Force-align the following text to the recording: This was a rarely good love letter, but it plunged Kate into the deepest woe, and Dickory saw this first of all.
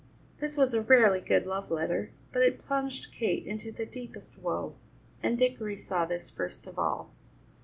This 0.39 0.57
was 0.57 0.73
a 0.73 0.81
rarely 0.81 1.21
good 1.21 1.45
love 1.45 1.69
letter, 1.69 2.09
but 2.33 2.41
it 2.41 2.57
plunged 2.65 3.11
Kate 3.11 3.45
into 3.45 3.71
the 3.71 3.85
deepest 3.85 4.35
woe, 4.39 4.75
and 5.21 5.37
Dickory 5.37 5.77
saw 5.77 6.05
this 6.05 6.27
first 6.31 6.65
of 6.65 6.79
all. 6.79 7.11